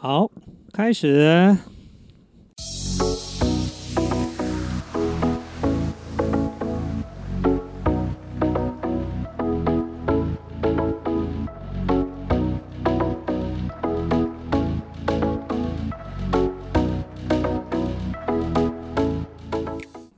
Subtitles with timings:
[0.00, 0.30] 好，
[0.72, 1.56] 开始。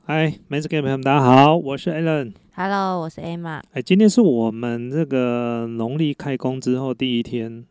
[0.05, 2.33] 嗨，梅子 game 朋友们，大家好，我是 Alan。
[2.53, 3.63] Hello，我是 Emma。
[3.71, 7.65] 哎，今天是我们这个农历开工之后第一天，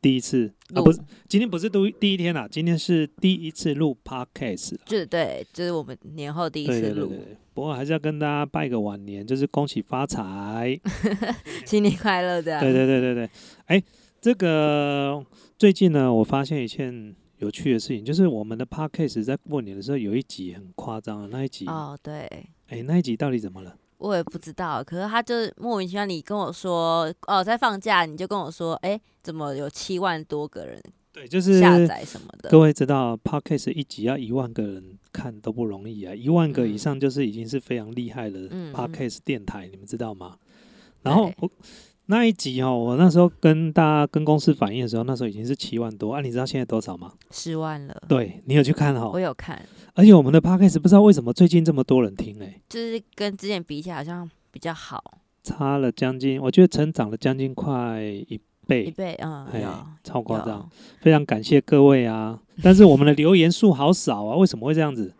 [0.00, 4.80] 第一次啊，不是，今天不是第第一天啦，今天是第一次录 podcast 啦。
[4.86, 7.12] 就是对，就是我们年后第一次录，
[7.54, 10.78] 不过还是要跟大家拜个晚年，就是恭喜发财。
[11.66, 12.60] 新年快乐的。
[12.60, 13.30] 对对对对对，
[13.66, 13.82] 哎，
[14.20, 15.24] 这个
[15.58, 22.28] 最近呢，我发现一件有趣的事情，就是我们的 podcast 在过年的时候有一集很夸张的那一集，哦，对，
[22.68, 23.76] 哎，那一集到底怎么了？
[23.98, 32.48] 我也不知道，可是他就是莫名其妙，你跟我说，哦，在放假，你就跟我说，哎，怎么有七万多个人对，就是下载什么的？
[32.48, 40.36] 各位知道，podcast 一集要一万个人看都不容易啊，一万个以嗯上就是已经是非常厉害的 podcast 电台，你们知道吗？
[41.02, 41.50] 然后我
[42.10, 47.12] 那一集哦，我那时候跟大家跟公司反映的时候，那时候已经是七万多啊，你知道现在多少吗？
[47.30, 48.02] 十万了。
[48.08, 55.02] 对你有去看我哦，有看，而且我们的 podcast 不知道为什么最近这么多人听哎、就是跟之前比起来好像比较好
[55.42, 60.66] 差了将近，我觉得成长了将近快一倍一倍，倍，嗯，哎呀超夸张，
[61.02, 62.40] 非常感谢各位啊！
[62.62, 65.12] 但是我们的留言数好少啊，为什么会这样子？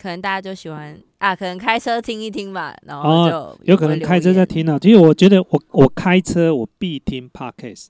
[0.00, 4.78] 可能大家就喜欢啊，可能开车听一听吧，然哦后就有可能开车在听啊。
[4.78, 7.88] 其实我觉得我我开车我必听 podcast，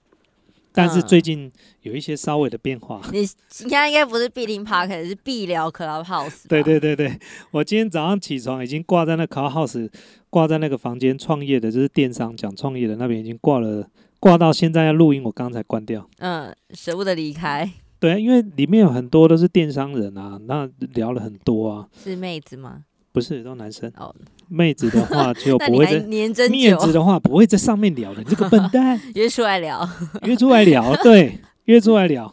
[0.73, 3.01] 但是嗯最近有一些稍微的变化。
[3.13, 6.49] 你现在应该不是必听 Park，是必聊 Clubhouse。
[6.49, 7.19] 对对对对，
[7.51, 9.91] 我今天早上起床已经挂在那 Clubhouse，
[10.31, 16.09] 挂在那个房间创业的，就是电商讲创业的那边已经挂了，挂到现在要录音，我刚才关掉。
[16.19, 17.71] 嗯，舍不得离开，
[18.01, 22.85] 对啊，因为里面有很多都是电商人啊，那聊了很多啊，是妹子吗？
[23.11, 24.15] 不是都男生，哦，
[24.49, 25.99] 妹子的话就 不会在。
[26.07, 29.01] 年真，面子的话不会在上面聊的，你这个笨蛋。
[29.15, 29.89] 约出来聊，
[30.23, 32.33] 约出来聊，对，约出来聊，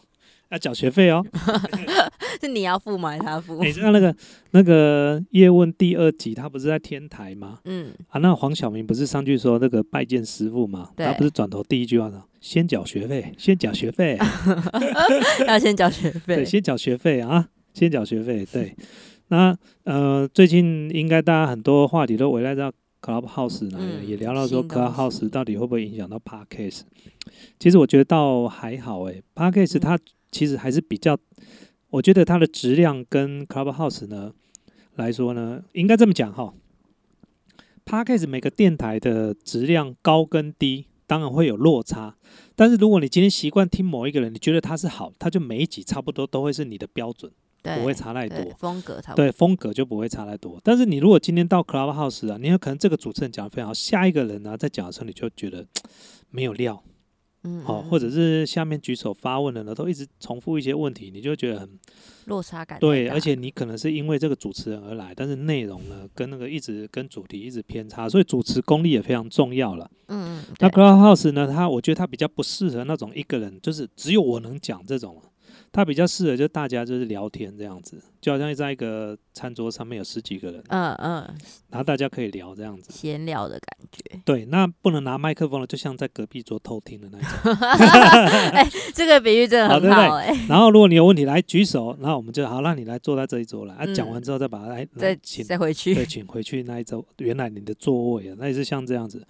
[0.50, 1.24] 要缴学费哦。
[2.40, 3.08] 是你要付吗？
[3.08, 3.64] 还是他付？
[3.64, 4.14] 你知道那个
[4.50, 7.58] 那个叶问第二集，他不是在天台吗？
[7.64, 10.90] 嗯，啊，那黄晓明不是上去说那个拜见师傅吗？
[10.94, 14.16] 对他不是转头第一句话说先缴学费，先缴学费，
[15.48, 18.46] 要先缴学费对，先缴学费啊，先缴学费。
[18.52, 18.72] 对，
[19.30, 19.52] 那
[19.82, 26.82] 呃，最近应该大家很多话题都围绕到 Clubhouse 呢，嗯也聊到说新东西 Clubhouse 到底会不会影响到 Podcast。
[27.58, 29.98] 其实我觉得倒还好诶 p o d c a s t 嗯它
[30.30, 31.18] 其实还是比较，
[31.90, 34.32] 我觉得它的质量跟 Clubhouse 呢
[34.94, 36.54] 来说呢，应该这么讲哈。
[37.84, 42.14] Podcast 每个电台的质量高跟低，当然会有落差。
[42.54, 47.30] 但是如果你今天习惯听某一个人，你觉得他是好，他就每一集差不多都会是你的标准，
[47.62, 48.38] 不会差太多。
[48.58, 49.24] 风格差不多。
[49.24, 50.60] 对，风格就不会差太多。
[50.62, 55.66] 但是你如果今天到 Clubhouse 啊，你有可能这个主持人讲的非常好，下一个人呢、在讲的时候，你就觉得
[56.30, 56.82] 没有料。
[57.46, 61.68] 嗯，哦，嗯或者是下面举手发问的呢，都一直重复一些问题，你就觉得很
[62.26, 69.90] 落差感对，而且你可能是因为这个主持人而来，但是内容呢跟那个一直跟主题一直偏差，所以主持功力也非常重要了。
[70.08, 75.20] 嗯嗯，那 Clubhouse 呢，它我觉得它比较不适合那种一个人就是只有我能讲这种，
[75.76, 81.22] 它比较适合就大家就是聊天这样子，就好像在一个餐桌上面有十几个人，嗯嗯，
[81.68, 82.90] 然后大家可以聊这样子。
[82.90, 84.18] 闲聊的感觉。
[84.24, 88.70] 对，那不能拿麦克风了，就像在隔壁桌偷听的那一种。
[88.94, 90.34] 这个比喻真的很好哎。
[90.48, 93.74] 然后如果你有问题来举手，然后我们就好，让你来坐在这一桌来。
[93.74, 99.22] 啊，嗯讲完之后再把它来来再请再回去对，，请回去那一周原来你的座位啊，那也是像这样子，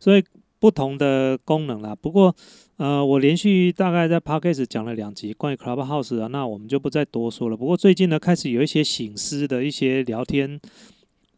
[0.00, 0.24] 所以
[0.58, 1.94] 不同的功能啦。
[1.94, 2.34] 不过
[2.80, 7.54] 呃，我连续大概在 podcast 讲了两集关于 Clubhouse 啊，那我们就不再多说了。
[7.54, 10.58] 不过最近呢，开始有一些醒思的一些聊天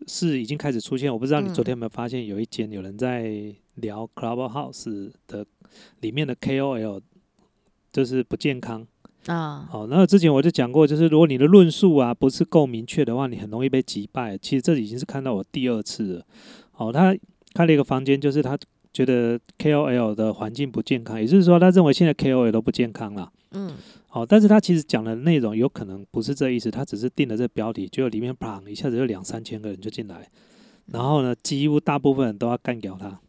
[0.07, 5.45] 是已经开始出现，我不知道你嗯昨天有没有发现，有一间有人在聊 Clubhouse 的
[5.99, 7.01] 里面的 KOL，
[7.93, 8.87] 就是不健康。
[9.27, 14.39] 啊，好，那之前我就讲过，就是如果你的论述啊不是够明确的话，你很容易被击败。
[14.39, 16.27] 其实这已经是看到我第二次了。
[16.71, 17.13] 好，他
[17.53, 18.57] 开了一个房间，就是他
[18.93, 23.33] 觉得 KOL 的环境不健康，也就是说，他认为现在 KOL 都不健康了。
[23.53, 23.73] 嗯，
[24.09, 30.29] 好，但是他其实讲的内容有可能不是这意思，他只是定了这标题，结果里面砰一下子就两三千个人就进来，
[30.87, 33.21] 然后呢，几乎大部分人都要干掉他，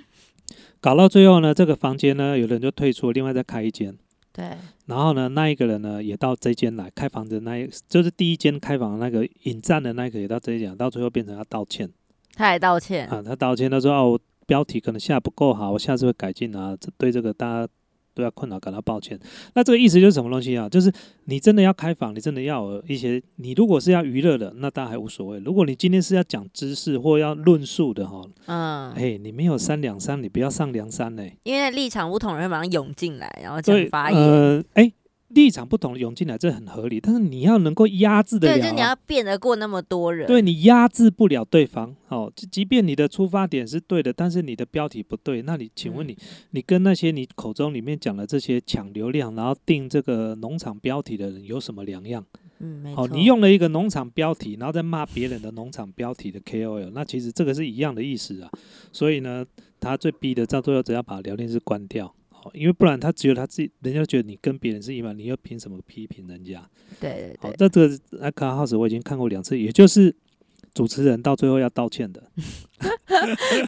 [0.80, 3.96] 搞到最后呢，这个房间呢，有的人就退出，另外再开一间。
[4.32, 4.44] 对，
[4.86, 11.90] 然后呢，那一个人呢也到这间来开房的那一，就是第一间开房的那个引战的那个也到这一间，到最后变成要道歉。
[12.34, 14.20] 他还道歉，啊，他道歉，他说哦，我
[14.50, 17.72] 标题可能下得不够好，我下次会改进啊，这对这个大家
[18.12, 19.16] 都要困扰感到抱歉。
[19.54, 20.68] 那这个意思就是什么东西啊？
[20.68, 20.92] 就是
[21.26, 25.38] 你真的要开房，你真的要有一些，你如果是要娱乐的，那当然还无所谓。
[25.38, 31.38] 如果你今天是要讲知识或要论述的哈，嗯，哎，你没有三两三，你不要上梁山嘞。
[31.44, 34.20] 因为立场不同，人会马上涌进来，然后讲对，发言。
[34.20, 34.92] 呃，哎，
[35.30, 37.00] 立场不同涌进来，这很合理。
[37.00, 40.26] 但是你要能够压制得了对，啊，就你要辩得过那么多人。
[40.26, 46.16] 对你压制不了对方，哦，即即便你的出发点是对的，但是你的标题不对，那你请问你，
[46.50, 52.24] 你跟那些你口中里面讲的这些抢流量，然后定这个农场标题的人有什么两样？
[52.58, 53.04] 嗯，没错。
[53.04, 58.50] 哦，你用了一个农场标题，然后再骂别人的农场标题的 KOL，那其实这个是一样的意思啊。
[58.92, 59.46] 所以呢，
[59.78, 62.12] 他最逼的到最后只要把聊天室关掉。
[62.42, 66.60] 哦，因为不然他只有他自己，人家觉得你跟别人是一样，你又凭什么批评人家？
[66.60, 66.68] 好
[67.00, 70.14] 对对对，，那这个阿卡 House 我已经看过两次，也就是
[70.74, 72.22] 主持人到最后要道歉的。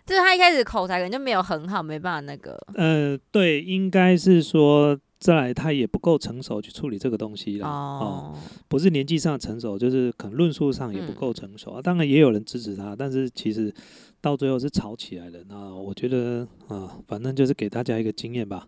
[0.06, 2.58] 就是他一开始口才可能就没有很好，没办法那个。
[2.74, 7.66] 呃，对，应该是说，再来他也不够成熟去处理这个东西了。
[7.66, 11.80] 哦，哦，不是年纪上成熟，就是可能论述上也不够成熟啊。
[11.80, 13.72] 当然也有人支持他，但是其实
[14.20, 15.44] 到最后是吵起来的。
[15.48, 18.66] 那我觉得啊，反正就是给大家一个经验吧。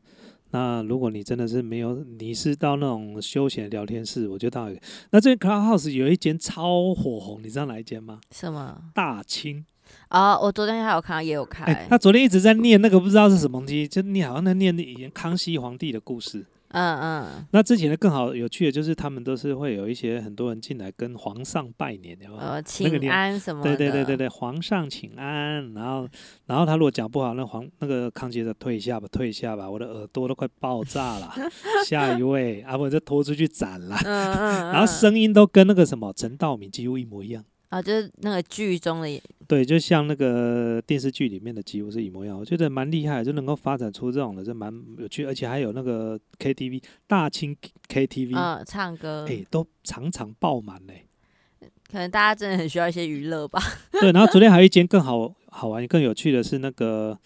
[0.52, 4.70] 那如果你真的是没有，你是到那种休闲聊天室，我觉得到
[5.10, 8.20] 那这边 Clubhouse 有一间超火红，你知道哪一间吗？
[8.30, 8.80] 什么？
[8.94, 9.66] 大清。
[10.10, 11.64] 哦，我昨天还有看到，也有开。
[11.64, 16.46] 哎、他昨天一直在念那个不知道是什么东西，就念好像在念以前康熙皇帝的故事。
[16.76, 22.40] 嗯嗯，那之前的更好有趣的就是他们都是会有一些很多人进来跟皇上拜年，有没有？
[22.40, 23.76] 呃，那个请年安什么的。
[23.76, 25.72] 对对对对对，皇上请安。
[25.72, 26.08] 然后，
[26.46, 31.32] 然后他如果讲不好，那皇那个康熙的退下吧，退下吧，我的耳朵都快爆炸了。
[31.86, 33.96] 下一位，啊，不就拖出去斩了。
[34.04, 37.44] 嗯嗯，然后嗯声音都跟那个什么陈道明几乎一模一样。
[37.74, 47.56] 啊，就是那个剧中的对，就像那个电视剧里面的几乎是一模一样，我觉得蛮厉害，就能够发展出这种的，就蛮有趣，而且还有那个 KTV 大清
[47.88, 51.06] KTV，哎、嗯唱歌，都常常爆满嘞。
[51.90, 53.60] 可能大家真的很需要一些娱乐吧。
[54.00, 57.18] 对，然后昨天还有一间更好好玩、更有趣的是那个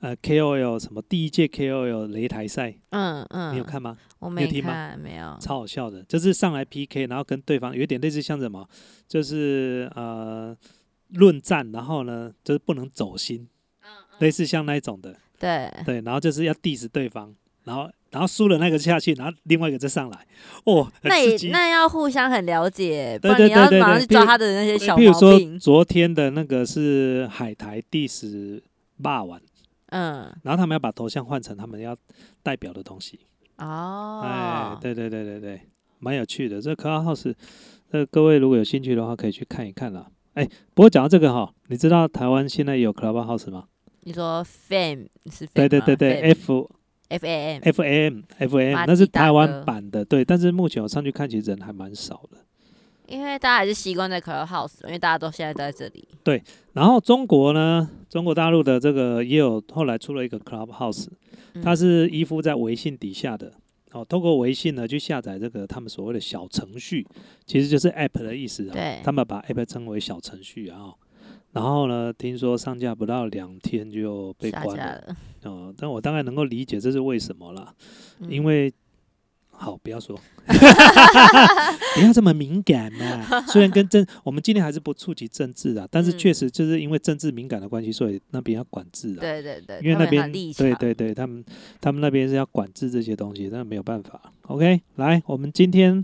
[0.00, 3.98] 呃 KOL 什么第一届 KOL 擂台赛，嗯嗯，你有看吗？
[4.20, 5.36] 我没你有听吗，没有。
[5.40, 8.68] 超好笑的，就是上来 PK，然后跟对方有一点类似像什么，
[9.08, 10.56] 就是呃
[11.08, 13.48] 论战，然后呢就是不能走心，
[13.82, 13.88] 嗯
[14.20, 15.16] 类似像那一种的。
[15.38, 17.34] 对，对，然后就是要 diss 对方，
[17.64, 20.26] 然后然后输了那个下去，然后另外一个再上来，
[20.64, 21.48] 哦，那也。
[21.50, 25.58] 那要互相很了解，不对然你要对对对马上去抓他的那些小譬如说。
[25.58, 28.60] 昨天的那个是海苔 diss
[29.02, 29.40] 霸王，
[29.86, 31.96] 嗯，然后他们要把头像换成他们要
[32.42, 33.18] 代表的东西。
[33.60, 35.60] 哎哦，，对对对对对，
[35.98, 36.60] 蛮有趣的。
[36.60, 37.34] 这 Clubhouse，
[37.90, 40.06] 呃，各位如果有兴趣的话，可以去看一看啦。
[40.34, 43.64] 哎，不过讲到这个哈，你知道台湾现在有 Clubhouse 吗？
[44.02, 46.70] 你说 fame 是对对对对，F
[47.08, 50.24] F A M，F A M F A M，那是台湾版的，对。
[50.24, 52.38] 但是目前我上去看，其实人还蛮少的。
[53.10, 56.08] 因为大家还是习惯在 Clubhouse，因为大家都现在都在这里。
[56.22, 56.42] 对
[56.74, 61.08] 然后中国呢，中国大陆的这个也有后来出了一个 Clubhouse，
[61.54, 63.52] 嗯它是依附在微信底下的。
[63.92, 67.04] 哦，透过微信呢去下载这个他们所谓的小程序，
[67.44, 68.72] 其实就是 App 的意思啊。
[68.72, 70.94] 对他们把 App 称为小程序啊、哦。
[71.52, 74.94] 然后呢，听说上架不到两天就被关了。
[74.94, 77.74] 了，哦，但我大概能够理解这是为什么啦，
[78.20, 78.72] 嗯因为
[79.62, 80.18] 好不要说，
[81.94, 83.44] 不要这么敏感嘛。
[83.46, 89.20] 虽然跟政，我们今天还是不触及政治啊，但是确嗯实就是因为政治敏感的关系，所以那边要管制啊。
[89.20, 91.44] 对对对，因为那边对对对，他们
[91.78, 94.32] 他们那边是要管制这些东西，但没有办法。
[94.48, 96.02] OK，来，我们今天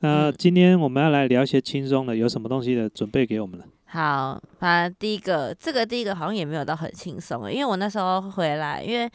[0.00, 3.64] 呃，嗯今天我们要来聊一些轻松的，有什么东西的准备给我们了？
[3.86, 9.08] 好，反正第一个，这个第一个好像也没有到很轻松欸，因为我那时候回来，因为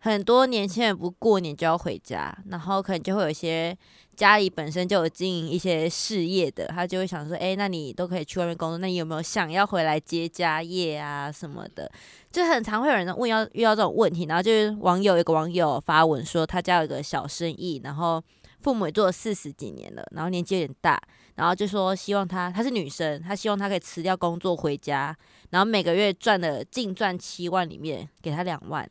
[0.00, 3.76] 很多年轻人不过年就要回家，然后可能就会有些
[4.16, 11.90] 家里本身就有经营一些事业的，他就会想说，哎、那你都可以去外面工作，那你有没有想要回来接家业啊什么的？
[12.32, 18.22] 就很常会有人问要遇到这种问题，然后就是网友有个网友发文说，他家有个小生意，然后
[18.60, 20.98] 父母也做了四十几年了，然后年纪有点大，
[21.34, 25.14] 然后就说希望她她是女生，她希望她可以辞掉工作回家，
[25.50, 28.88] 然后每个月赚的净赚七万里面给她两万，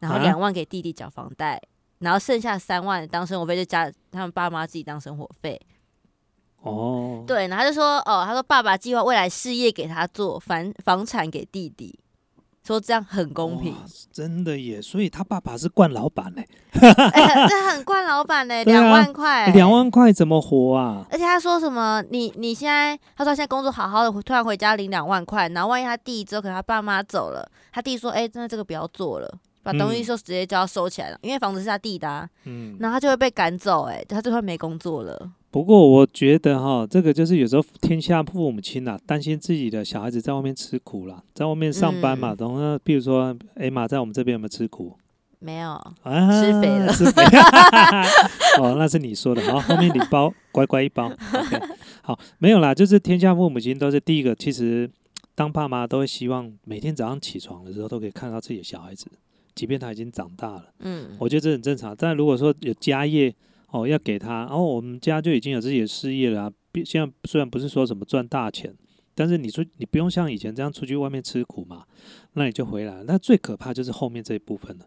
[0.00, 1.60] 然后啊两万给弟弟缴房贷，
[1.98, 5.60] 然后剩下三万当生活费就加他们爸妈自己当生活费。
[6.62, 11.96] 哦，对，然后他就说哦，他说爸爸计划未来事业给他做，房房产给弟弟，
[12.66, 13.74] 说这样很公平。
[14.12, 14.82] 真的耶！
[14.82, 16.42] 所以他爸爸是惯老板呢，
[16.80, 21.06] 哎、这很惯老板呢， 两万块，两万块怎么活啊？
[21.12, 22.02] 而且他说什么？
[22.10, 35.32] 你你现在，他说他现在工作好好的，突然回家领两万块，然后万一他弟之后可能他爸妈走了，他弟说，哎、真的这个不要做了，把东西嗯就直接就要收起来了，因为房子是他弟的、啊，嗯，然后他就会被赶走、哎，他就会没工作了。
[35.50, 44.96] 不过我觉得哈，这个就是有时候天下父母亲呐、担心自己的小孩子在外面吃苦啦，在外面上班嘛，嗯然后呢，比如说艾玛在我们这边有没有吃苦？
[45.40, 45.70] 没有，
[46.02, 47.22] 啊，吃肥了吃肥。
[48.60, 49.42] 哦，那是你说的。
[49.52, 51.10] 好，后面你包乖乖一包。
[52.02, 54.90] 好，没有啦，就是天下父母亲都是第一个，其实
[55.36, 59.06] 当爸妈都会希望每天早上起床的时候都可以看到自己的小孩子，
[59.58, 60.72] 即便他已经长大了。
[60.78, 61.92] 嗯，我觉得这很正常。
[61.98, 63.34] 但如果说有家业
[63.72, 66.48] 哦，要给他，然、后我们家就已经有自己的事业了、
[66.84, 68.72] 现在虽然不是说什么赚大钱，
[69.16, 71.82] 但是你说你不用像以前这样出去外面吃苦嘛，
[72.34, 73.02] 那你就回来。
[73.04, 74.86] 那最可怕就是后面这一部分了。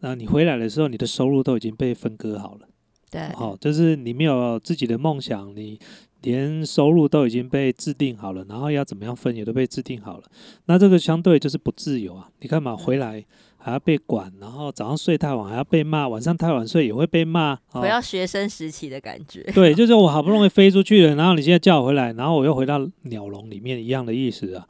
[0.00, 2.66] 那你回来的时候，你的收入都已经被分割好了。
[3.10, 5.78] 对，好、就是你没有自己的梦想，你
[6.22, 10.24] 连收入都已经被制定好了，然后要怎么样分也都被制定好了。
[10.66, 12.30] 那这个相对就是不自由啊！
[12.40, 13.24] 你看嘛，回来
[13.62, 17.52] 还要被管，然后早上睡太晚还要被骂，晚上太晚睡也会被骂。
[17.72, 19.42] 哦回到学生时期的感觉。
[19.54, 24.66] 对， 就是我好不容易飞出去了，然后你现在叫我回来，然后我又回到鸟笼里面一样的意思啊。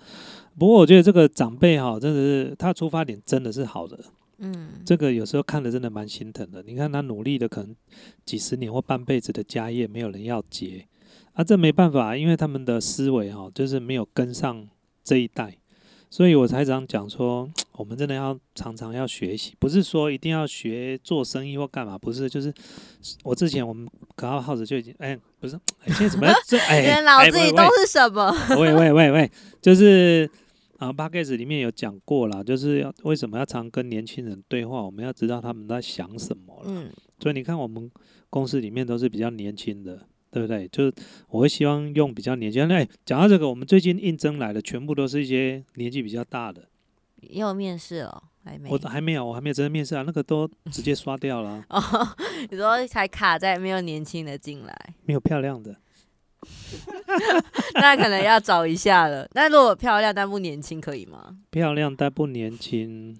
[0.58, 3.98] 不过我觉得这个长辈哈，真的是他出发点真的是好的，
[4.38, 6.62] 嗯，这个有时候看的真的蛮心疼的。
[6.66, 7.74] 你看他努力的可能
[8.26, 10.86] 几十年或半辈子的家业，没有人要接
[11.32, 14.68] 啊，这没办法，因为他们的思维哈，就是没有跟上
[15.02, 15.56] 这一代，
[16.10, 17.48] 所以我才常讲说，
[17.80, 22.52] 我们真的要常常要学习，不是说一定要学做生意或干嘛，不是，就是
[23.24, 26.26] 我之前我们可号耗子就已经哎，不是，哎现在怎么
[26.68, 28.30] 哎，你的脑子里哎都是什么？
[28.50, 29.30] 喂喂喂喂，
[29.62, 30.30] 就是
[30.76, 36.64] 啊 p a c k a g e 里面有讲过啦，就是要为什么要常跟年轻人对话，我们要知道他们在想什么了。
[36.66, 37.90] 嗯，所以你看，我们
[38.28, 40.68] 公司里面都是比较年轻的，对不对？
[40.68, 40.92] 就是
[41.30, 42.68] 我会希望用比较年轻。
[42.68, 46.68] 哎，讲到这个，我们最近应征来的全部都是一些年纪比较大的，
[47.22, 48.78] 也有面试了，还没我。
[48.88, 52.08] 还没有，我还没有真的面试啊，那个都直接刷掉了啊， 哦，
[52.50, 54.74] 你说还卡在没有年轻的进来，
[55.04, 55.76] 没有漂亮的。
[57.74, 59.28] 那可能要找一下了。
[59.34, 61.36] 那如果漂亮但不年轻，可以吗？
[61.50, 63.18] 漂亮但不年轻。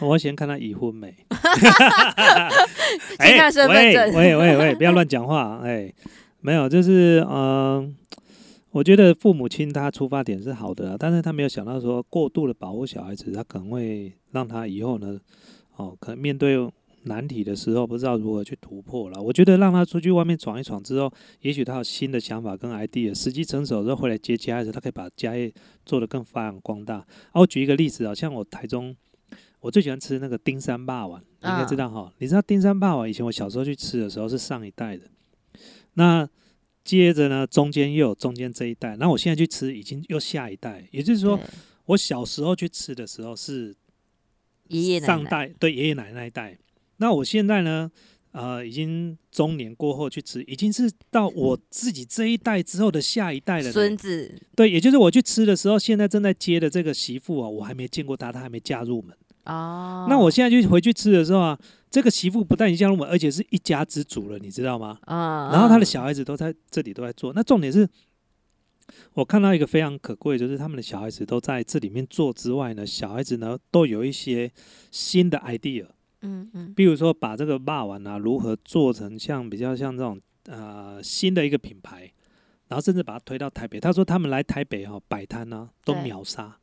[0.00, 1.14] 我先看他已婚没。
[3.20, 5.60] 先看身份喂证喂喂喂，不要乱讲话。
[5.62, 5.92] 哎，
[6.40, 7.88] 没有，就是嗯、呃
[8.72, 15.20] 我觉得父母亲他出发点是好的啊，但是他没有想到说过度的保护小孩子，他可能会让他以后呢，
[15.76, 16.56] 哦，可能面对
[17.02, 19.20] 难题的时候不知道如何去突破了。
[19.20, 21.12] 我觉得让他出去外面闯一闯之后，
[21.42, 25.52] 也许他有新的想法跟 idea，时机成熟之后回来接家业时，他可以把家业
[25.84, 26.96] 做得更发扬光大。
[26.96, 28.96] 啊，我举一个例子啊，像我台中，
[29.60, 32.10] 我最喜欢吃那个丁山霸王，你应该知道哈。
[32.18, 35.04] 你知道丁山霸王以前我小时候去吃的时候是上一代的，
[35.94, 36.26] 那
[36.84, 41.38] 接着呢中间又有中间这一代，那我现在去吃已经又下一代，也就是说
[41.86, 43.74] 我小时候去吃的时候是
[44.68, 46.58] 爷爷奶上奶，代对爷爷奶奶那一代，
[46.96, 47.90] 那我现在呢？
[48.32, 53.72] 呃，已经中年过后去吃，已经是到我自己这一代之后的下一代了呢。
[53.72, 59.14] 孙子对，也就是我去吃的时候，现在正在接的这个媳妇啊，我还没见过她，她还没嫁入门。
[59.44, 60.06] 哦。
[60.08, 61.58] 那我现在就回去吃的时候啊，
[61.92, 64.98] 这个媳妇不但已经嫁入门，而且是一家之主了，你知道吗？
[65.02, 67.34] 嗯，然后他的嗯小孩子都在这里都在做。
[67.34, 67.86] 那重点是，
[69.12, 74.50] 我看到一个非常可贵，就是他们的小孩子都在这里面做之外呢，小孩子呢都有一些
[74.90, 75.86] 新的 idea，
[76.22, 82.10] 嗯嗯比如说把这个霸王啊如何做成像比较像这种呃新的一个品牌，
[82.68, 83.78] 然后甚至把它推到台北。
[83.78, 86.56] 他说他们来台北哈、摆摊呢都秒杀。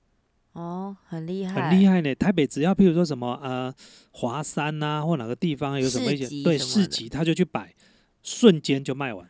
[0.54, 2.14] 哦，很厉害，很厉害呢。
[2.16, 3.74] 台北只要譬如说什么呃
[4.12, 7.74] 华山呐、或哪个地方有什么一些对市集，他就去摆，
[8.24, 9.28] 瞬间就卖完。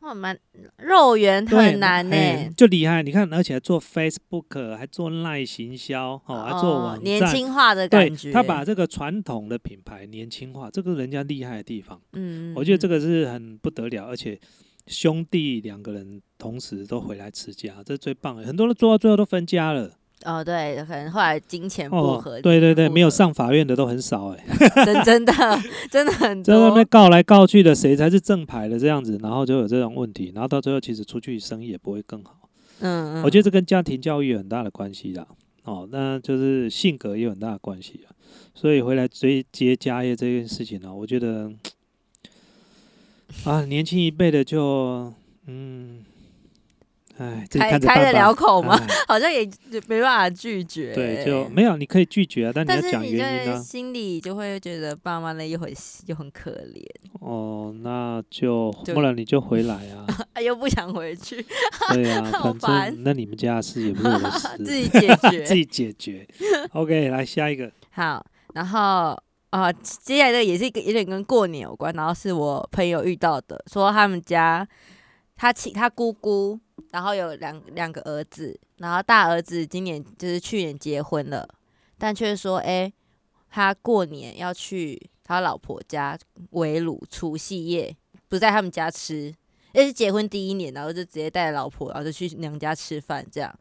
[0.00, 0.38] 哇，蛮
[0.76, 3.02] 肉圆对，很难呢、哎就厉害。
[3.02, 8.30] 你看，而且还做 Facebook，还做赖行销，哦，还做网站，年轻化的对感觉。
[8.30, 12.00] 他把这个传统的品牌年轻化，这个人家厉害的地方。
[12.12, 14.38] 嗯，我觉得这个个是很不得了，而且
[14.86, 18.44] 兄弟两个人同时都回来持家，这是最棒的。
[18.44, 19.97] 很多人做到最后都分家了。
[20.24, 24.44] 哦，对，可能后来金钱不哦合，，对对对，没有上法院的都很少 哎、
[24.84, 25.32] 真真的
[25.90, 32.36] 真的很在那多边告来告去的，谁才是正牌的这样子，然后就有这种问题，然后到最后其实出去生意也不会更好。
[32.80, 35.26] 嗯嗯，我觉得这跟家庭教育有很大的关系啦。
[35.64, 38.14] 哦，那就是性格也有很大的关系啊。
[38.54, 41.52] 所以回来追接家业这件事情呢、我觉得
[43.44, 45.12] 啊，年轻一辈的就
[45.46, 46.04] 嗯，
[47.18, 49.44] 哎，自己开开得了口吗哎 好像也
[49.88, 50.94] 没办法拒绝。
[50.94, 53.58] 对，就没有，你可以拒绝啊，但你要讲但是你就原因啊。
[53.58, 55.72] 心里就会觉得爸妈那又很
[56.06, 56.84] 又很可怜，
[57.20, 60.06] 哦，那就就不然你就回来啊。
[60.32, 61.44] 哎 又不想回去，
[61.92, 65.42] 对啊，好反烦正那你们家的事也不是我的自，己解决。
[65.44, 66.26] 自己解决。
[66.72, 67.70] OK，来下一个。
[67.90, 69.20] 好，然后
[69.50, 74.66] 啊、接下来的也是一个有点跟过年有关，然后是我朋友遇到的，说他们家
[75.36, 76.60] 他亲他姑姑，
[76.90, 81.48] 然后有两两个儿子，然后大儿子今年就是去年结婚了，
[81.98, 82.92] 但却说，哎、
[83.50, 86.18] 他过年要去他老婆家
[86.50, 87.94] 围炉除夕夜，
[88.28, 89.34] 不在他们家吃，
[89.74, 93.54] 那是结婚第一年，然后就直接带着老婆，然后就去娘家吃饭这样。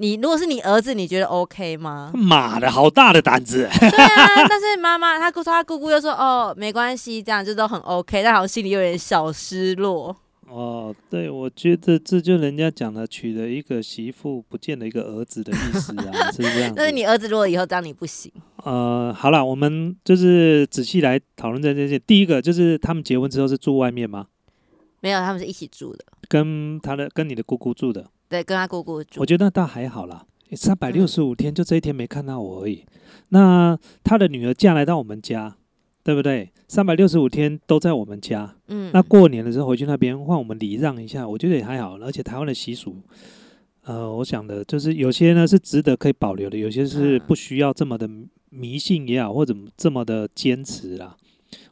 [0.00, 2.12] 你如果是你儿子，你觉得 OK 吗？
[2.14, 3.68] 妈的，好大的胆子！
[3.80, 10.16] 对啊，但是妈妈她姑她姑姑又说哦没关系，这样就都很 OK，但好像心里有点小失落。
[10.50, 16.74] 哦，对，我觉得这就人家讲的，娶了一个媳妇，不见了一个儿子的意思啊，是这样 子。
[16.76, 18.32] 但是你儿子如果以后当你不行，
[18.64, 21.98] 呃，好了，我们就是仔细来讨论这件事。
[21.98, 24.26] 第一个就是他们结婚之后是住外面吗？
[25.00, 28.10] 没有他们是一起住的，跟他的跟你的姑姑住的？
[28.28, 29.26] 对，跟他姑姑住我。
[29.26, 32.84] 觉得那倒还好啦，三百六十五天就这一天没看到我而已。
[33.28, 35.56] 那他的女儿嫁来到我们家，
[36.02, 36.50] 对不对？
[36.66, 38.56] 三百六十五天都在我们家。
[38.68, 41.98] 嗯，那过年的时候回去那边换我们礼让一下，我觉得也还好。
[41.98, 42.96] 而且台湾的习俗，
[43.82, 48.08] 呃，我想的就是有些呢是值得可以保留的，有些是嗯不需要这么的
[48.50, 51.16] 迷信也好，或者这么的坚持啦。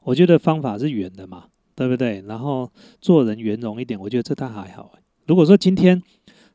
[0.02, 2.22] 我觉得方法是圆的嘛，对不对？
[2.26, 4.92] 然后做人圆融一点，我觉得这倒还好。
[5.26, 6.02] 如果说今天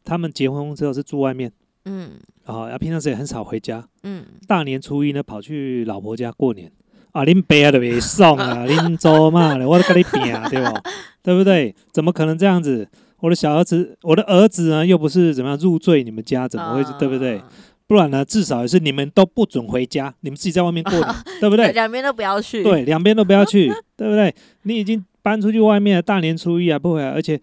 [0.04, 1.52] 他们结婚之后是住外面，
[1.86, 2.12] 嗯
[2.46, 6.72] 啊，然后平常时也很少回家，嗯，大年初一呢跑去老婆家过年
[7.12, 10.80] 啊，恁爸啊都没送啊， 恁祖嘛的，我都跟你拼啊，对不？
[11.24, 11.74] 对不对？
[11.92, 12.88] 怎么可能这样子？
[13.20, 16.84] 我的小儿子，我的儿子呢，又不是怎么样入赘你们家，怎么会？
[16.98, 17.38] 对不对？
[17.38, 17.48] 啊？
[17.86, 21.08] 不然呢，至少也是你们都不准回家，你们自己在外面过年，
[21.40, 21.72] 对不对？
[21.74, 22.64] 两边都不要去。
[22.64, 24.34] 对，两边都不要去，对不对？
[24.64, 27.40] 你已经搬出去外面了，大年初一啊不回来，而且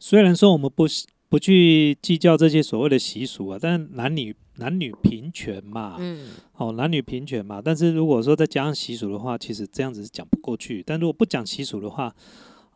[0.00, 0.86] 虽然说我们不
[1.30, 7.60] 不去计较这些所谓的习俗啊，但男女男女平权嘛，嗯，哦，男女平权嘛。
[7.64, 10.82] 但是如果说再加上习俗的话，其实这样子是讲不过去。
[10.86, 12.14] 但如果不讲习俗的话，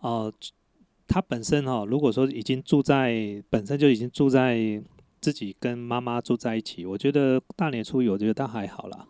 [0.01, 0.33] 哦、
[1.07, 4.83] 他本身哈、哦，如果说已经住在本身就已经住在
[5.21, 9.07] 自己跟妈妈住在一起，我觉得大年初一我觉得倒还好啦。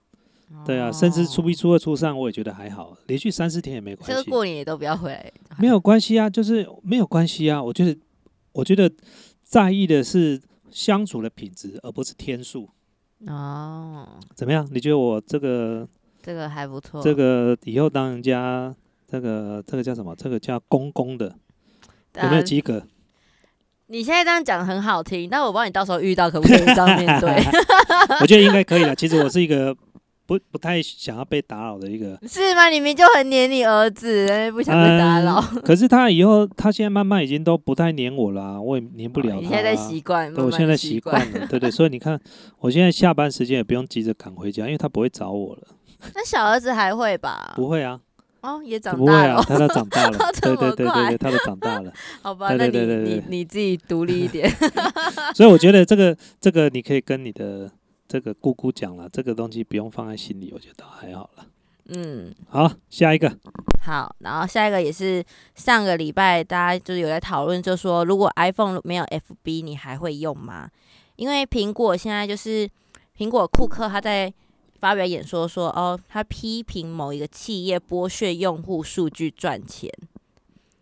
[0.66, 5.32] 对啊，甚至初一、初二、初三我也觉得还好，连续三四天也没这个关系，过年也都不要回来。
[5.58, 7.62] 没有关系啊，就是没有关系啊。
[7.62, 7.98] 我觉得，
[8.52, 8.92] 我觉得
[9.42, 10.38] 在意的是
[10.72, 12.68] 相处的品质，而不是天数。
[13.28, 14.66] 哦，怎么样？
[14.72, 15.86] 你觉得我这个
[16.20, 17.00] 这个还不错。
[17.02, 18.74] 这个以后当人家
[19.06, 20.16] 这个这个叫什么？
[20.16, 21.26] 这个叫公公的，
[22.16, 22.82] 有没有啊及格？
[23.86, 27.30] 你现在这样讲很好听，但我不知道你到时候遇到可不可以这样面对，
[28.20, 28.96] 我觉得应该可以了。
[28.96, 29.76] 其实我是一个
[30.38, 32.18] 不不太想要被打扰的一个。
[32.26, 32.68] 是吗？
[32.68, 35.38] 你明明就很黏你儿子，不想被打扰。
[35.52, 39.40] 嗯可是他以后，他现在慢慢已经都不太黏我了啊、我也黏不了他、啊。
[39.40, 42.18] 你现在在习惯，对，我现在习习惯了，对对，所以你看，
[42.60, 45.62] 我现在下班时间也不用急着赶回家，因为他不会找我了，
[46.14, 47.52] 那小儿子还会吧？
[47.56, 48.00] 不会啊，
[48.40, 51.92] 哦，也长不会啊，他都长大了， 对对对对对，他都长大了，
[52.22, 52.48] 好吧？
[52.48, 54.50] 对那你对对对对你你自己独立一点。
[55.34, 57.70] 所以我觉得这个这个你可以跟你的
[58.12, 61.46] 这个姑姑讲了，这个东西不用放在心里，我觉得还好了。
[61.86, 63.34] 嗯，好，下一个，
[63.82, 70.68] 好，然后下一个也是上个礼拜大家就是有在讨论，就说如果 iPhone 没有 FB，你还会用吗？
[71.16, 72.68] 因为苹果现在就是
[73.16, 74.30] 苹果库克他在
[74.78, 79.90] 发表演说说，哦，他批评某一个企业剥削用户数据赚钱。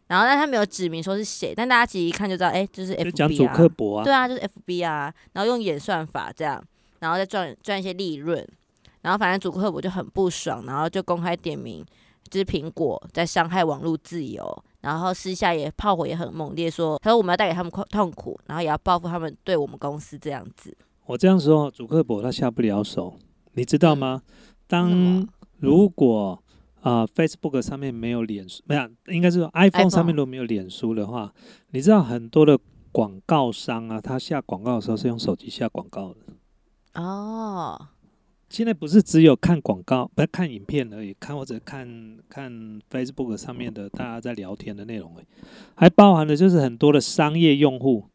[0.09, 6.61] 然后，但他没有指明说是谁，但大家其实一看就知道，哎，就是 FB 讲主啊，克伯啊，对啊，就是 FB 啊，然后用演算法这样，
[7.01, 8.47] 然后再赚赚一些利润，
[9.03, 11.85] 然后反正祖克伯就很不爽，然后就公开点名，
[12.31, 20.77] 就是苹果在伤害网络自由，然后私下也炮火也很猛烈说，他说我们要带给他们痛痛苦，然后也要报复他们对我们公司这样子。
[21.07, 23.15] 我这样说，主克伯他下不了手，
[23.55, 24.23] 你知道吗？
[24.67, 25.27] 当
[25.59, 26.41] 如果
[26.83, 31.31] 啊、Facebook 上面没有脸书，没有，应该是说 iPhone 上面果没有脸书的话，
[31.73, 32.59] 你知道很多的
[32.91, 36.17] 广告商啊，他下广告的时候是用手机下广告的。
[36.95, 37.89] 哦，
[38.49, 42.53] 现在不是只有看广告，不是看影片而已，看或者看看
[42.91, 45.27] Facebook 上面的大家在聊天的内容而已，
[45.75, 48.07] 还包含了就是很多的商业用户，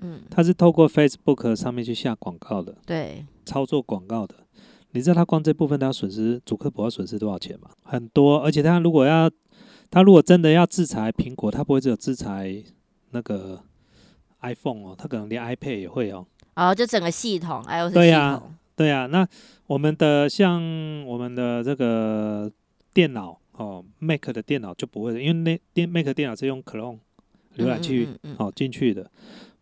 [0.00, 4.36] 嗯，他是透过 Facebook 上面去下广告的，对，操作广告的。
[4.94, 7.70] 你知道他光这部分他要损失，主客博要损失多少钱吗？
[7.82, 9.30] 很多，而且他如果要，
[9.90, 12.62] 他如果真的要制裁苹果，他不会只有制裁
[13.10, 13.64] 那个
[14.42, 16.26] iPhone 哦，他可能连 iPad 也会哦。
[16.54, 19.26] 然后就整个系统 iOS 系对呀统，对呀，那
[19.66, 20.62] 我们的像
[21.06, 22.50] 我们的这个
[22.92, 26.98] 电脑哦，Mac 的电脑就不会的，因为那电 Mac 电脑是用 Chrome
[27.56, 29.10] 浏览器嗯嗯嗯嗯哦进去的。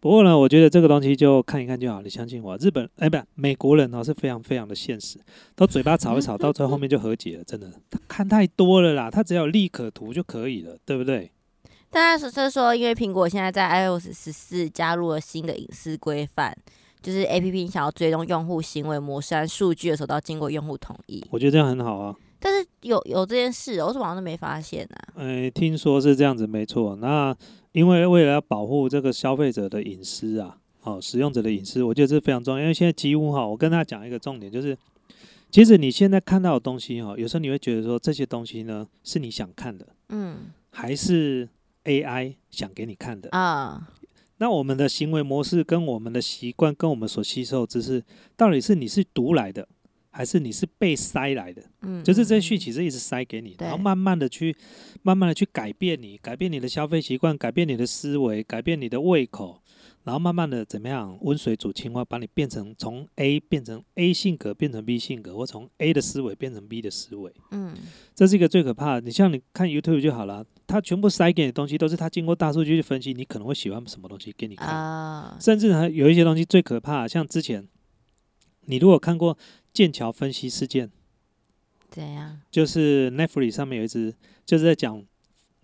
[0.01, 2.57] 不过呢，我觉得这个东西就看一看就好，你相信我。
[2.57, 5.19] 日本哎，不，美国人哦是非常非常的现实，
[5.55, 7.45] 都嘴巴吵一吵，到最后后面就和解了。
[7.45, 11.31] 真的，他看太多了啦，他只要有利可图就可以了，对不对？
[11.91, 16.57] 但是是说，因为苹果现在在 iOS 十四加入了新的隐私规范，
[17.03, 21.25] 就是 A P P 想要追踪用户行为模式和数据的时候，都要经过用户同意。
[21.31, 22.15] 我觉得这样很好啊。
[22.39, 25.13] 但是有有这件事，我怎么好像都没发现啊？
[25.17, 26.97] 呃，听说是这样子，没错。
[26.97, 27.37] 那
[27.73, 32.61] 因为为了要保护这个消费者的隐私啊，哦，使用者的隐私，我觉得这非常重要。
[32.63, 34.77] 因为现在几乎哈，我跟大家讲一个重点，就是
[35.51, 40.37] 其实你现在看到的东西哈，有时候你会觉得说这些东西呢是你想看的，嗯
[40.71, 41.49] 还是
[41.85, 43.29] AI 想给你看的？
[43.31, 43.89] 啊，
[44.39, 48.03] 那我们的行为模式跟我们的习惯跟我们所吸收的知识，
[48.37, 49.69] 到底是你是读来的，
[50.11, 51.63] 还是你是被塞来的？
[51.83, 54.57] 嗯，就是这些嗯讯息是一直塞给你，对然后慢慢的去，
[55.03, 59.61] 慢慢的去改变你，改变你的消费习惯，改变你的思维，改变你的胃口，
[60.11, 67.77] 然后慢慢的怎么样温水煮青蛙，把你变成从 A 变成 A 性格变成 B 性格，或从 A 的思维变成 B 的思维，嗯
[68.13, 69.03] 这是一个最可怕的。
[69.03, 74.67] 你像你看 YouTube 就好了，它全部塞给你的东西都是它经过大数据去分析，你可能会喜欢什么东西给你看。
[74.69, 77.69] 啊，甚至还有一些东西最可怕，像之前
[78.63, 79.39] 你如果看过
[79.73, 80.91] 剑桥分析事件，
[81.89, 82.41] 怎样？
[82.51, 84.13] 就是 Netflix 上面有一支，
[84.45, 85.05] 就是在讲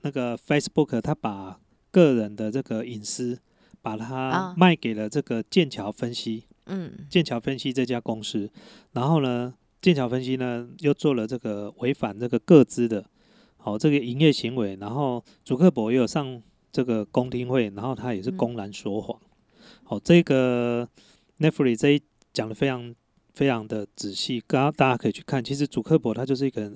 [0.02, 1.59] 那个 Facebook，他把
[1.90, 3.40] 个人的这个隐私，
[3.87, 4.55] 把它啊。
[4.57, 6.90] 卖给了这个剑桥分析，嗯。
[7.09, 8.51] 剑桥分析这家公司，
[8.92, 13.09] 然后呢，剑桥分析呢又做了这个违反这个各资的，
[13.59, 18.37] 好、这个营业行为，然后祖克伯也有上这个公听会，然后他也是嗯。
[18.37, 19.16] 公然说谎，
[19.85, 20.88] 好、这个
[21.38, 22.92] Netflix 这一讲的非常
[23.35, 26.72] 非常的仔细，刚刚大家可以去看，其实祖克伯他就是一个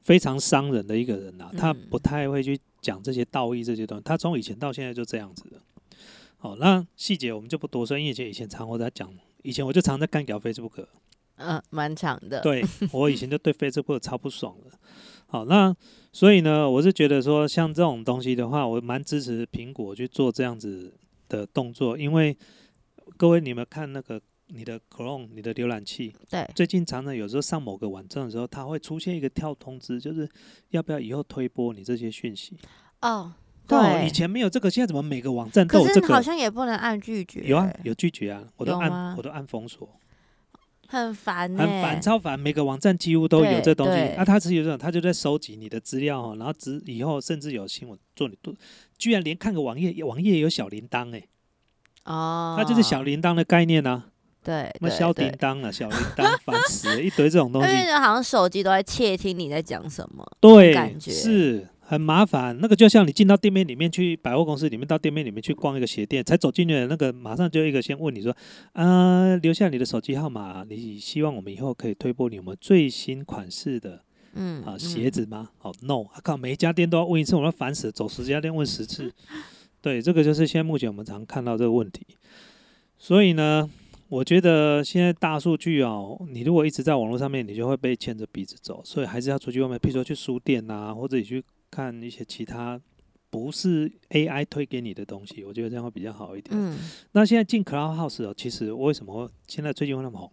[0.00, 1.88] 非常伤人的一个人呐、他嗯。
[1.90, 5.60] 不太会去讲这些道义这些东西，他从以前到现在就这样子的。
[6.42, 10.86] 好，那细节我们就不多说，因为以前以前常我在讲，以前我就常在干掉 Facebook，
[11.36, 12.40] 嗯，蛮长的。
[12.42, 14.70] 对我以前就对 Facebook 超不爽的。
[15.26, 15.76] 好，那
[16.12, 20.92] 所以呢，我是觉得说，像这种东西的话，我蛮支持苹果去做这样子
[21.28, 22.34] 的动作，因为
[23.18, 30.28] 各位你们看那个你的 Chrome 你的浏览器，对，最近常常有时候上某个网站的时候，它会出现一个跳通知，就是
[30.70, 32.56] 要不要以后推播你这些讯息。
[33.02, 33.34] 哦，哦，
[33.70, 36.06] 对以前没有这个，现在怎么每个网站都有这个？
[36.08, 37.40] 是好像也不能按拒绝。
[37.44, 39.88] 有啊，有拒绝啊，我都按我都按封锁。
[40.88, 42.36] 很烦呢、很烦，超烦。
[42.36, 43.92] 每个网站几乎都有对这东西。
[43.92, 48.52] 那啊，他只有这种，他就在收集你的资料哦，然后之以后甚至有新闻做你都，
[48.98, 51.22] 居然连看个网页，网页也有小铃铛哎，
[52.06, 54.06] 哦，它就是小铃铛的概念啊，
[54.42, 60.26] 对，什么小对对叮当啊，小铃铛，烦死了，一堆这种东因为西， 好像手机都在窃听你在讲什么。
[60.40, 61.68] 对感，觉是。
[61.90, 68.32] 很麻烦，那个就像你进到店面里面去，百货公司里面到店面里面去逛一个鞋店，才走进去的那个，马上就一个先问你说，
[68.74, 75.50] 啊，留下你的手机号码，你希望我们以后可以推播你们最新款式的嗯，啊，嗯鞋子吗？
[75.62, 79.12] 哦，no，啊靠，每一家店都要问一次，我要烦死了，走十家店问十次。
[79.82, 82.06] 对，这个就是现在目前我们常看到这个问题。
[82.98, 83.68] 所以呢，
[84.08, 92.80] 我觉得现在大数据哦，你如果一直在网络上面，你就会被牵着鼻子走，所以还是要出去外面，譬如说去书店啊，或者你去看一些其他
[93.30, 96.50] 不是 AI 推给你的东西，我觉得这样会比较好一点。
[96.58, 96.76] 嗯
[97.12, 100.32] 那现在进 Clubhouse 哦，其实为什么现在最近会那么红？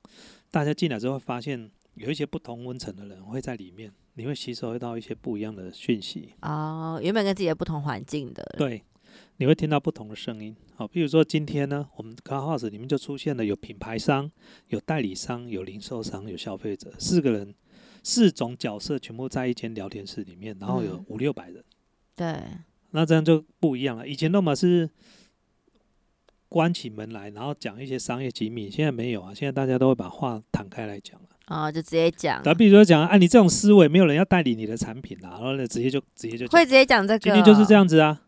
[0.49, 6.33] 大家进来之后会发现，有一些不同温层的人会在里面，你会吸收到一些不一样的讯息。
[6.41, 8.81] 哦，原本跟自己的不同环境的，对，
[9.37, 10.55] 你会听到不同的声音。
[10.75, 14.31] 好，比如说今天呢，我们 Clubhouse 里面就出现了有品牌商、
[14.69, 17.53] 有代理商、有零售商、有消费者，四个人，
[18.07, 21.61] 四种角色全部在一间聊天室里面，然后有嗯五六百人。
[22.15, 22.41] 对，
[22.91, 24.07] 那这样就不一样了。
[24.07, 24.89] 以前那么是
[26.47, 29.33] 关起门来，然后讲一些商业机密，现在没有啊。
[29.33, 31.27] 现在大家都会把话摊开来讲了。
[31.47, 38.21] 哦，就直接讲，打比如说讲啊，你这种思维，没有人要代理你的产品啊，然后呢，直接就直接就会直接讲这个，今天就是这样子啊，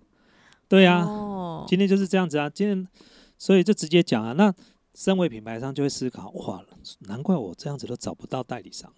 [0.68, 2.86] 对啊，哦，今天就是这样子啊，今天
[3.38, 4.34] 所以就直接讲啊。
[4.34, 4.54] 那
[4.94, 6.62] 身为品牌商就会思考，哇，
[7.08, 8.94] 难怪我这样子都找不到代理商。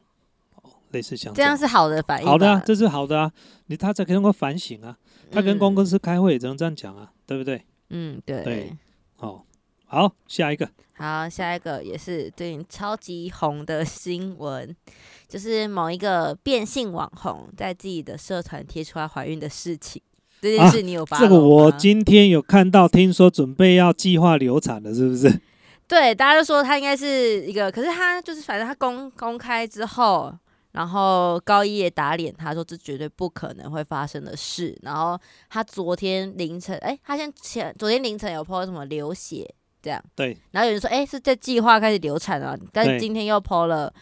[0.92, 3.32] 哦，类似像样这样是好的反应，好的啊，这是好的啊，
[3.68, 4.98] 你他才可以能够反省啊。
[5.32, 7.66] 他跟公司，司开会也只能这样讲啊，对不对？
[7.90, 8.78] 嗯，对对
[9.18, 9.42] 哦，
[9.86, 14.76] 好，下一个，好，下一个也是最近超级红的新闻，
[15.30, 20.02] 就是某一个变性网红在自己的社团贴出来怀孕的事情。
[20.42, 25.40] 这件事你有发、这个我今天有看到，听说准备要计划流产了，是不是？
[25.88, 30.34] 对，大家都说他应该是一个，可是他就是反正他公公开之后，
[30.72, 34.78] 然后高一也打脸，他说这绝对不可能会发生的事。
[34.82, 40.38] 然后他昨天凌晨，哎，他先前昨天凌晨有 po 什么流血这样，对。
[40.52, 43.94] 然后有人说，哎，是在计划开始流产了，但是今天又 po 了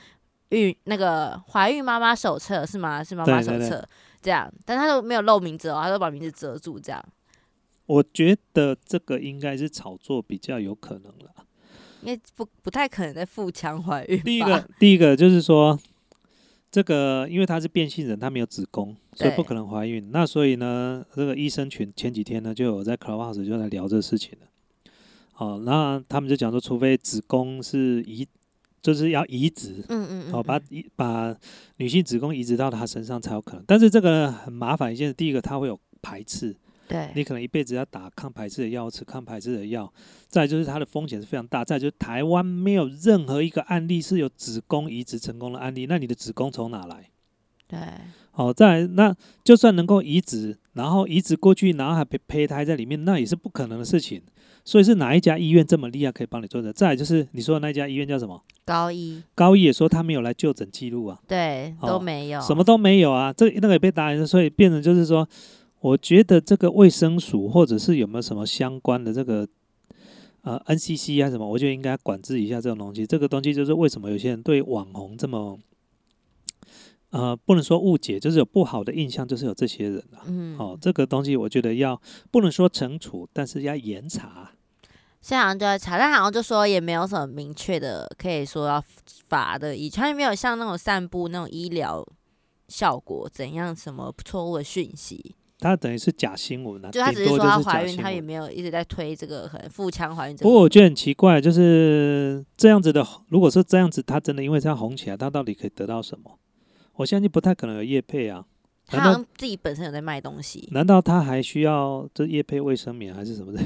[0.50, 3.04] 孕那个怀孕妈妈手册是吗？
[3.04, 3.88] 是妈妈手册
[4.22, 7.04] 这样，但他都没有露名字哦，他都把名字遮住这样。
[7.86, 11.34] 我觉得这个应该是炒作比较有可能了。
[12.02, 14.22] 因为不不太可能在腹腔怀孕。
[14.22, 15.78] 第一个，第一个就是说，
[16.72, 20.10] 这个因为他是变性人，他没有子宫，所以不可能怀孕。
[20.12, 24.48] 那所以呢，这个医生群前几天呢，就有在 Clubhouse 就在聊这个事情了。
[25.34, 28.28] 好，那他们就讲说，除非子宫是移，
[28.82, 31.36] 就是要移植，嗯嗯嗯，好，把移把
[31.78, 33.64] 女性子宫移植到他身上才有可能。
[33.66, 36.56] 但是这个很麻烦一件事，第一个他会有排斥。
[36.90, 39.94] 对你可能一辈子要打抗排斥的药，吃抗排斥的药。
[40.28, 41.64] 再就是它的风险是非常大。
[41.64, 45.86] 再就是台湾没有任何一个案例是有子宫移植成功的案例。
[45.86, 47.10] 那你的子宫从哪来？
[47.68, 47.80] 对，
[48.32, 54.20] 好，再那就算能够移植，然后移植过去，然后还胚胚胎在里面，那也是不可能的事情。
[54.66, 56.74] 所以是哪一家医院这么厉害可以帮你做的？
[56.74, 58.44] 再就是你说的那家医院叫什么？
[58.66, 59.22] 高一。
[59.36, 61.20] 高一也说他没有来就诊记录啊。
[61.28, 63.32] 对，都没有，什么都没有啊。
[63.32, 65.28] 这那个也被打脸，所以变成就是说。
[65.82, 69.48] 我觉得这个卫生署或者是有没有什么相关的这个
[70.42, 73.06] 呃 NCC 啊什么，我觉得应该管制一下这种东西。
[73.08, 75.58] 这个东西就是为什么有些人对网红这么
[77.12, 80.24] 呃不能说误解，就是有不好的印象，就是有这些人啊。
[80.26, 80.58] 嗯。
[80.58, 84.52] 哦，这个东西我觉得要不能说惩处，但是要严查。
[85.22, 88.84] 现在好像就在查，但好像就说也没有什么明确的可以说要
[89.28, 92.06] 罚的，以前没有像那种散布那种医疗
[92.68, 95.36] 效果怎样什么错误的讯息。
[95.60, 100.36] 他等于是假新闻啊，就他只是说她怀孕，他也没有一直在推这个可能腹腔怀孕。
[100.38, 106.40] 不过我觉得很奇怪，就是这样子的，如果是这样子，他真的因为这样红起来，他到底可以得到什么？
[106.96, 108.46] 我相信不太可能有叶配啊。
[108.86, 110.68] 他好像自己本身有在卖东西。
[110.72, 113.62] 难道他还需要这叶配卫生棉还是什么的？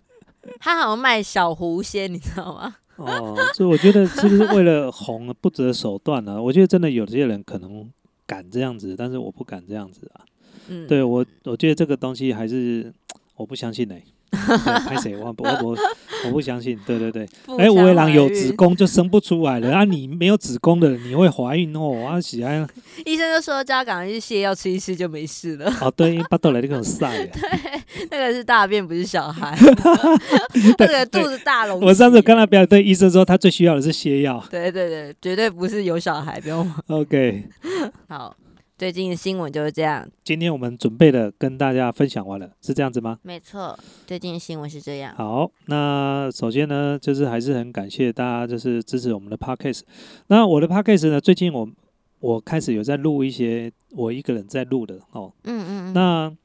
[0.60, 2.76] 他好像卖小狐仙，你知道吗？
[2.96, 6.42] 哦，所以我觉得是不是为了红不择手段呢？
[6.42, 7.90] 我觉得真的有些人可能
[8.26, 10.24] 敢这样子，但是我不敢这样子啊。
[10.88, 12.92] 对我，我觉得这个东西还是
[13.36, 14.02] 我不相信嘞。
[14.32, 15.16] 拍谁？
[15.16, 15.76] 我我我
[16.26, 16.78] 我不相信。
[16.86, 17.26] 对对对，
[17.58, 19.84] 哎，吴伟郎有子宫就生不出来了啊！
[19.84, 21.80] 你没有子宫的，你会怀孕哦？
[21.80, 22.66] 我喜欢。
[23.06, 25.72] 医生就说叫他赶快去泻药吃一吃就没事了。
[25.80, 27.24] 哦，对，因为巴豆来那种晒。
[27.32, 27.40] 对，
[28.10, 29.56] 那个是大便，不是小孩。
[30.78, 31.80] 那个肚子大隆。
[31.80, 34.44] 我上次跟他表对医生说，他最需要的是泻药。
[34.50, 36.70] 对对对，绝对不是有小孩，不用。
[36.88, 37.44] OK，
[38.08, 38.36] 好。
[38.78, 40.06] 最近的新闻就是这样。
[40.22, 43.18] 今天我们准备的跟大家分享完了，是这样子吗？
[43.22, 43.74] 没错，
[44.06, 45.14] 最近的新闻是这样。
[45.16, 49.80] 好，那首先呢，就是还是很感谢大家，就是支持我们的 podcast。
[50.26, 51.66] 那我的 podcast 呢，最近我
[52.20, 55.32] 我开始有在录一些我一个人在录的哦。
[55.44, 55.92] 嗯嗯嗯。
[55.94, 56.36] 那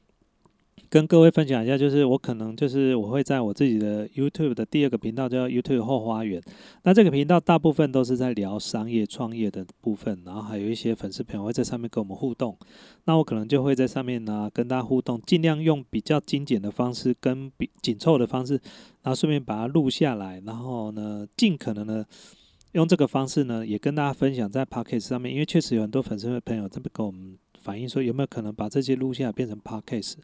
[0.92, 6.38] 跟各位分享一下，就是我可能就是我会在我自己的 YouTube 的第二个频道叫 YouTube 后花园。
[6.82, 12.54] 那这个频道大部分都是在聊商业创业的部分，然后还有一些粉丝朋友会在上面跟我们互动。
[13.04, 18.60] 那我可能就会在上面呢跟大家互动，尽量用比较精简的方式跟比紧凑的方式，
[19.00, 22.06] 然后顺便把它录下来，然后呢尽可能的
[22.72, 30.14] 用这个方式呢也跟大家分享在 Podcast 上面，因为确实有很多粉丝朋友这边跟我们反映说有没有可能把这些录下来变成 Podcast。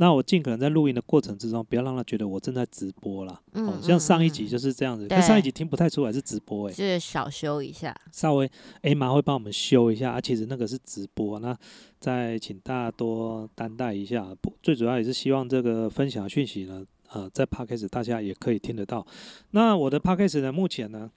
[0.00, 3.40] 那我尽可能在录音的过程之中，不要让他觉得我正在直播啦。
[3.54, 8.48] 嗯，像上一集就是这样子，但上一集听不太出来是直播，哎，就是少修一下，稍微
[8.82, 11.56] A 妈会帮我们修一下，啊，其实那个是直播，那
[11.98, 14.32] 再请大家多担待一下。
[14.40, 19.04] 不，最主要也是希望这个分享讯息呢，呃，在 Podcast 大家也可以听得到。
[19.50, 21.10] 那我的 Podcast 呢，目前呢，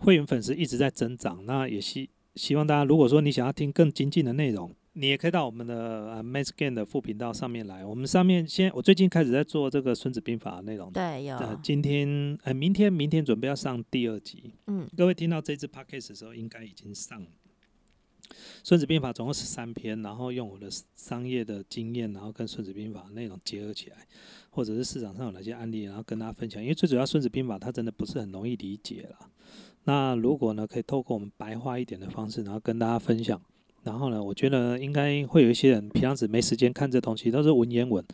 [0.00, 4.74] 会员粉丝一直在增长，那也希希望大家，如果说你想要听更精进的内容。
[4.94, 7.82] 你也可以到我们的呃 Mass Gain 的副频道上面来。
[7.82, 10.92] 我们上面先，我最近开始在做这个《孙子兵法》内容。
[10.92, 11.38] 对，有。
[11.62, 14.52] 今天呃，明天明天准备要上第二集。
[14.66, 14.86] 嗯。
[14.94, 17.22] 各位听到这支 Podcast 的时候，应该已经上
[18.62, 23.96] 《孙子兵法》总共十三篇，然后用我的商业的经验，然后跟《孙子兵法》内容结合起来，
[24.50, 26.62] 或者是市场上有哪些案例，然后跟大家分享。
[26.62, 29.30] 因为最主要《孙子兵法》它真的不是很容易理解了。
[29.84, 33.40] 那如果呢，可以透过我们白话一点的方式，然后跟大家分享。
[33.82, 38.04] 然后呢，我觉得应该会有一些人平常时没时间看这东西，都是文言文，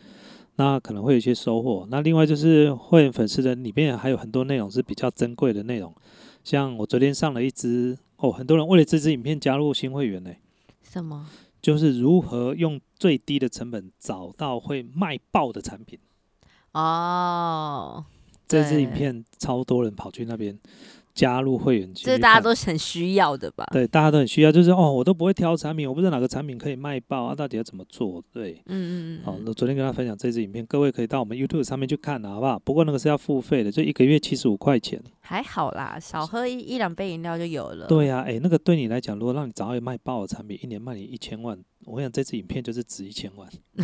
[0.55, 1.87] 那可能会有一些收获。
[1.91, 5.93] 那另外就是会员粉丝的里面还有很多内容是比较珍贵的内容，
[6.43, 10.31] 像我昨天上了一支哦，很多人为了这支影片加入新会员呢。
[10.81, 11.27] 什么？
[11.61, 15.99] 就是如何用最低的成本找到会卖爆的产品。
[16.71, 18.05] 哦，
[18.47, 20.57] 这支影片超多人跑去那边
[21.19, 23.67] 加入会员区，这是大家都很需要的吧？
[23.73, 28.23] 对，大家都很需要，就是哦，我都不会挑产品，我不知道哪个产品可以卖爆啊，到底要怎么做？
[28.31, 32.57] 对，嗯嗯嗯，好，嗯那昨天跟大家分享这支影片，各位可以到我们 YouTube 上面去看啊，好不好？
[32.59, 35.03] 不过那个是要付费的，就一个月七十五块钱。
[35.19, 37.85] 还好啦，少喝一一两杯饮料就有了。
[37.87, 43.47] 对呀、哎、那个对你来讲，如果让你找到卖爆的产品，一年卖你一千万，我想这支影片就是值一千万。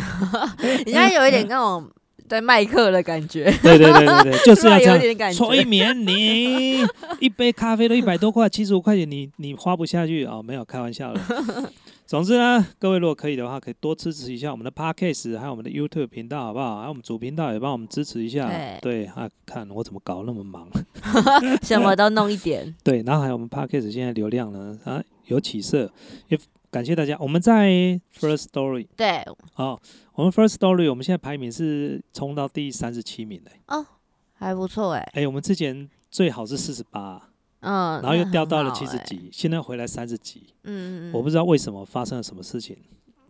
[0.86, 1.88] 你现在有一点 那种
[2.28, 5.32] 在卖课的感觉，对对对对对， 就是要这样。
[5.32, 6.82] 催眠你，
[7.20, 10.42] 一杯咖啡都一百多块，七十五块钱你你花不下去啊、哦？
[10.42, 11.20] 没有开玩笑的。
[12.06, 16.76] 总之呢，各位如果可以的话，可以多支持一下我们的 Podcast，还有我们的 YouTube 频道，好不好？
[16.76, 18.48] 还有我们主频道也帮我们支持一下。
[18.48, 20.68] 对对啊，看我怎么搞那么忙。
[21.62, 22.72] 什么都弄一点。
[22.84, 25.90] 对，然后还有我们 Podcast 现在流量呢啊有起色，
[26.28, 26.38] 也
[26.70, 27.16] 感谢大家。
[27.18, 29.24] 我们在 First Story 对，
[29.56, 29.80] 哦，
[30.16, 33.60] 我们 First Story 我们现在排名是冲到第三十七名嘞。
[33.68, 33.84] 哦，
[34.32, 35.10] 还不错哎。
[35.12, 37.28] 哎，我们之前最好是四十八，
[37.60, 38.72] 嗯，然后又掉到了。
[38.72, 40.54] 七十几，现在回来三十几。
[40.64, 42.78] 嗯嗯嗯，我不知道为什么发生了什么事情，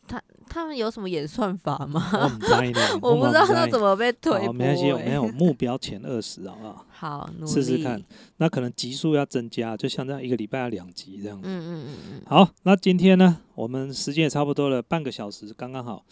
[0.07, 2.09] 他他们有什么演算法吗？
[2.23, 4.39] 我不知道呢， 我不知道知那怎么被推。
[4.53, 6.87] 没关系，我们欸有目标前二十，好不好？
[6.97, 8.01] 好，试试看。
[8.37, 11.49] 那可能集数要增加，就像这样一个礼拜要两集这样子。
[11.49, 16.05] 嗯嗯嗯嗯，好，那今天呢，我们时间也差不多了，半个小时刚刚好。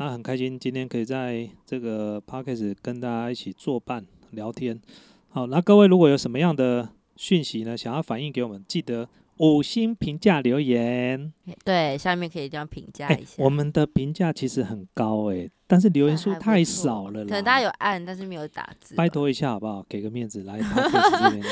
[0.00, 4.80] 那很开心今天可以在这个 p o d c a s t 跟大家一起作伴聊天。
[5.28, 9.08] 好，那各位如果有什么样的讯息呢，想要反映给我们，记得
[9.38, 11.32] 五星评价留言。
[11.64, 13.42] 对，下面可以这样评价哎、一下。
[13.42, 17.28] 我们的评价其实很高哎、但是留言数太少了啦。
[17.28, 18.94] 可能大家有按，但是没有打字。
[18.94, 19.84] 拜，托一下好不好？
[19.88, 21.42] 给个面子来边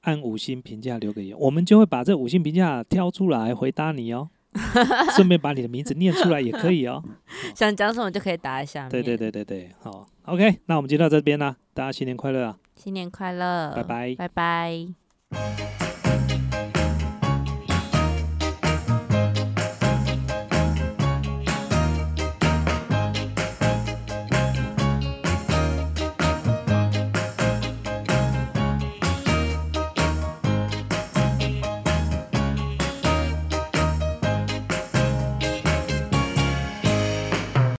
[0.00, 4.28] 按五星评价留个言，我们就会把这五星评价挑出来回答你哦。
[5.16, 7.02] 顺便把你的名字念出来也可以哦。
[7.54, 8.90] 想讲什么就可以打一下面。
[8.90, 14.14] 对对，对对对，好，OK，那我们就到这边啦，大家新年快乐啊，新年快乐，拜拜。
[14.16, 15.85] 拜拜。